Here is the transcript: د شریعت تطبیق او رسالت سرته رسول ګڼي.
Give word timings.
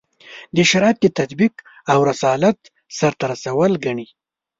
د 0.55 0.57
شریعت 0.69 0.97
تطبیق 1.19 1.53
او 1.91 1.99
رسالت 2.09 2.57
سرته 2.97 3.23
رسول 3.33 3.71
ګڼي. 3.85 4.07